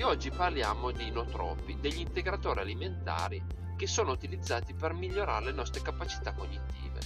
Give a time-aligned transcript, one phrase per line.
[0.00, 0.02] benvenuti.
[0.02, 3.42] Oggi parliamo di inotropi, degli integratori alimentari
[3.76, 6.98] che sono utilizzati per migliorare le nostre capacità cognitive.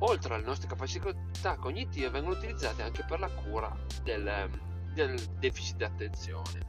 [0.00, 4.50] Oltre alle nostre capacità cognitive vengono utilizzati anche per la cura del,
[4.92, 6.60] del deficit di attenzione,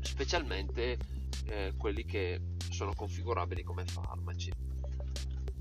[0.00, 0.98] specialmente
[1.46, 2.40] eh, quelli che
[2.70, 4.52] sono configurabili come farmaci.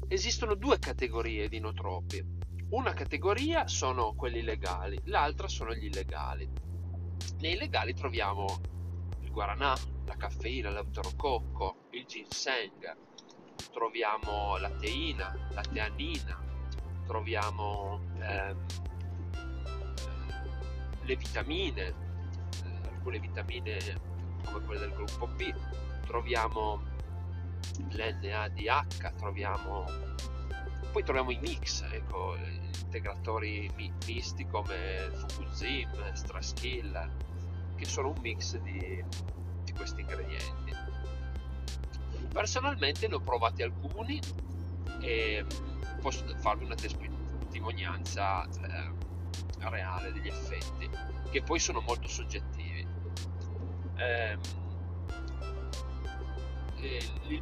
[0.07, 2.37] Esistono due categorie di inotropi.
[2.69, 6.68] Una categoria sono quelli legali, l'altra sono gli illegali
[7.39, 8.45] nei legali troviamo
[9.21, 12.95] il guaranà, la caffeina, l'euterococco, il ginseng,
[13.71, 16.41] troviamo la teina, la teanina,
[17.05, 18.65] troviamo ehm,
[21.01, 23.77] le vitamine, eh, alcune vitamine
[24.43, 25.53] come quelle del gruppo B,
[26.05, 26.81] troviamo
[27.89, 29.85] l'NADH, troviamo
[30.91, 32.35] poi troviamo i mix, ecco,
[32.81, 33.71] integratori
[34.05, 37.09] misti come Fukuzim, Stress Killer,
[37.75, 39.03] che sono un mix di,
[39.63, 40.73] di questi ingredienti.
[42.31, 44.19] Personalmente ne ho provati alcuni
[45.01, 45.45] e
[46.01, 50.89] posso farvi una testimonianza eh, reale degli effetti,
[51.29, 52.87] che poi sono molto soggettivi.
[53.95, 54.37] Eh,
[56.81, 57.41] il,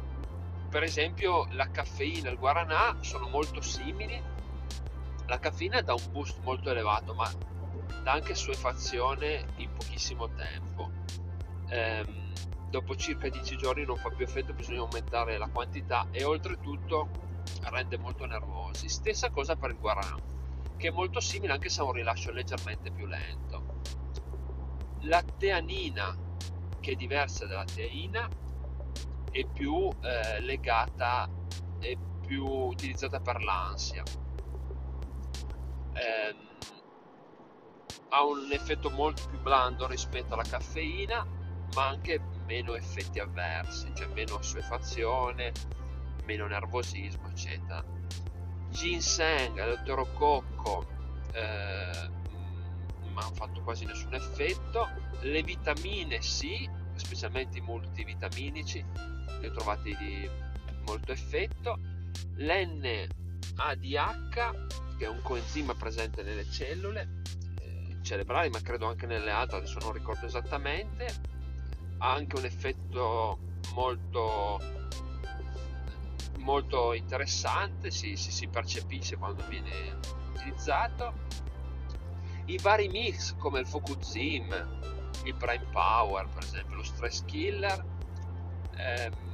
[0.68, 4.20] per esempio la caffeina e il guaranà sono molto simili.
[5.26, 7.30] La caffeina dà un boost molto elevato ma
[8.02, 10.90] dà anche suefazione in pochissimo tempo.
[11.68, 12.32] Ehm,
[12.68, 17.08] dopo circa 10 giorni non fa più effetto bisogna aumentare la quantità e oltretutto
[17.62, 18.88] rende molto nervosi.
[18.88, 20.16] Stessa cosa per il guaranà
[20.76, 23.80] che è molto simile anche se ha un rilascio leggermente più lento.
[25.00, 26.16] La teanina
[26.80, 28.28] che è diversa dalla teina
[29.30, 31.28] è più eh, legata
[31.78, 34.02] è più utilizzata per l'ansia.
[35.94, 36.36] Eh,
[38.10, 41.26] ha un effetto molto più blando rispetto alla caffeina
[41.74, 45.52] ma anche meno effetti avversi cioè meno assuefazione
[46.24, 47.84] meno nervosismo eccetera.
[48.70, 50.86] Ginseng l'euterococco
[51.32, 52.08] eh,
[53.00, 54.88] non hanno fatto quasi nessun effetto.
[55.20, 58.84] Le vitamine sì specialmente i multivitaminici
[59.40, 60.28] li ho trovati di
[60.86, 61.78] molto effetto.
[62.36, 63.10] l'NADH
[64.96, 67.22] che è un coenzima presente nelle cellule
[67.60, 71.06] eh, cerebrali ma credo anche nelle altre adesso non ricordo esattamente
[71.98, 73.38] ha anche un effetto
[73.74, 74.58] molto
[76.38, 79.98] molto interessante si, si, si percepisce quando viene
[80.32, 81.12] utilizzato.
[82.46, 87.84] I vari mix come il Focuzim il Prime Power per esempio lo Stress Killer
[88.76, 89.26] ehm,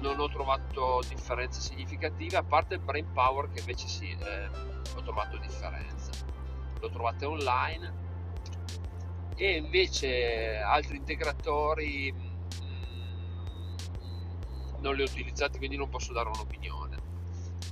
[0.00, 4.48] non ho trovato differenze significative a parte il Brain Power che invece sì eh,
[4.94, 6.28] ho trovato differenze
[6.80, 8.06] lo trovate online.
[9.36, 13.76] E invece altri integratori mm,
[14.80, 16.96] non li ho utilizzati quindi non posso dare un'opinione.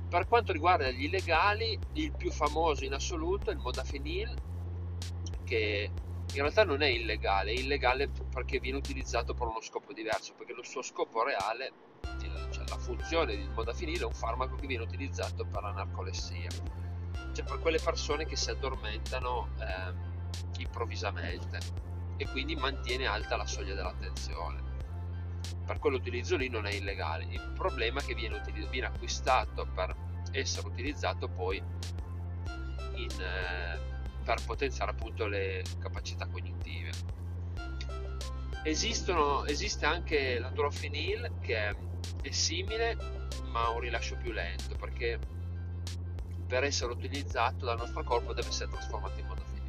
[0.07, 4.33] Per quanto riguarda gli illegali il più famoso in assoluto è il modafinil
[5.43, 5.91] che
[6.33, 10.53] in realtà non è illegale, è illegale perché viene utilizzato per uno scopo diverso, perché
[10.53, 11.71] lo suo scopo reale
[12.49, 16.49] cioè la funzione del modafinile è un farmaco che viene utilizzato per la narcolessia,
[17.33, 21.59] cioè per quelle persone che si addormentano eh, improvvisamente
[22.17, 24.75] e quindi mantiene alta la soglia dell'attenzione.
[25.65, 29.95] Per quell'utilizzo lì non è illegale, il problema è che viene, utilizz- viene acquistato per
[30.31, 31.57] essere utilizzato poi
[32.95, 33.96] in, eh,
[34.27, 36.89] per potenziare appunto le capacità cognitive.
[38.63, 41.69] Esistono, esiste anche la l'atrophenil che
[42.21, 42.97] è simile
[43.51, 45.17] ma ha un rilascio più lento perché
[46.45, 49.65] per essere utilizzato dal nostro corpo deve essere trasformato in modafinil.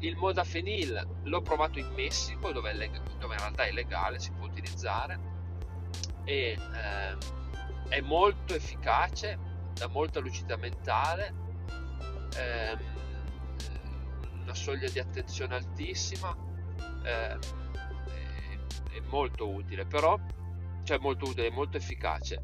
[0.00, 4.44] Il modafinil l'ho provato in Messico dove, leg- dove in realtà è legale, si può
[4.44, 5.18] utilizzare
[6.24, 7.16] e eh,
[7.88, 9.38] è molto efficace,
[9.72, 11.43] dà molta lucidità mentale,
[12.36, 12.76] eh,
[14.42, 16.36] una soglia di attenzione altissima,
[17.04, 17.38] eh,
[18.90, 20.18] è molto utile, però
[20.84, 22.42] cioè molto utile, molto efficace.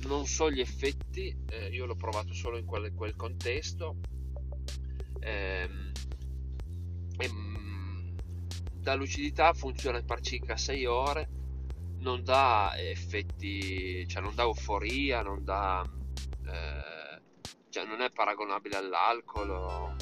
[0.00, 3.96] Non so gli effetti, eh, io l'ho provato solo in quel, quel contesto.
[5.20, 5.92] Ehm,
[7.26, 8.16] mm,
[8.74, 11.28] da lucidità funziona per circa 6 ore,
[11.98, 15.82] non dà effetti, cioè non dà euforia, non dà...
[16.46, 16.97] Eh,
[17.78, 19.94] cioè non è paragonabile all'alcol,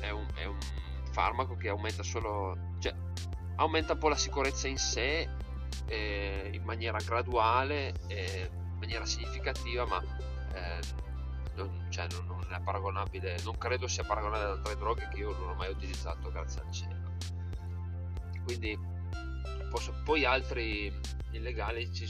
[0.00, 0.58] è un, è un
[1.10, 2.56] farmaco che aumenta solo...
[2.78, 2.94] Cioè,
[3.56, 5.28] aumenta un po' la sicurezza in sé
[5.88, 10.02] eh, in maniera graduale, eh, in maniera significativa, ma
[10.54, 10.80] eh,
[11.56, 15.36] non, cioè, non, non, è paragonabile, non credo sia paragonabile ad altre droghe che io
[15.36, 17.16] non ho mai utilizzato, grazie al cielo.
[18.44, 18.78] quindi
[19.68, 20.90] posso, poi altri
[21.32, 22.06] illegali ci,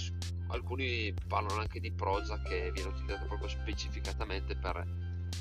[0.53, 4.87] alcuni parlano anche di prosa che viene utilizzato proprio specificatamente per,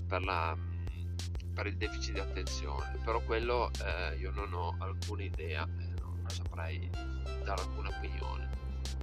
[0.08, 0.58] per, la,
[1.54, 6.24] per il deficit di attenzione però quello eh, io non ho alcuna idea eh, non
[6.28, 6.90] saprei
[7.44, 8.50] dare alcuna opinione.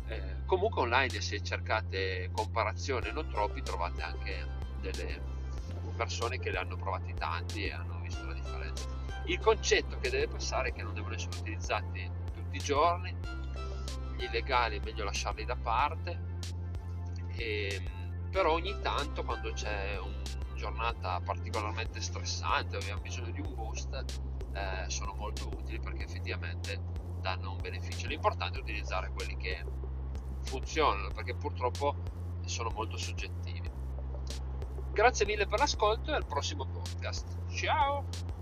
[0.07, 4.47] Eh, comunque online se cercate comparazioni non troppi trovate anche
[4.81, 5.37] delle
[5.97, 8.87] persone che le hanno provati tanti e hanno visto la differenza.
[9.25, 13.15] Il concetto che deve passare è che non devono essere utilizzati tutti i giorni
[14.25, 16.27] illegali è meglio lasciarli da parte.
[17.37, 17.83] E,
[18.31, 24.05] però ogni tanto quando c'è una giornata particolarmente stressante o abbiamo bisogno di un boost
[24.53, 26.81] eh, sono molto utili perché effettivamente
[27.21, 28.07] danno un beneficio.
[28.07, 29.65] L'importante è utilizzare quelli che
[30.45, 31.95] funzionano perché purtroppo
[32.45, 33.71] sono molto soggettivi.
[34.93, 37.37] Grazie mille per l'ascolto e al prossimo podcast.
[37.51, 38.38] Ciao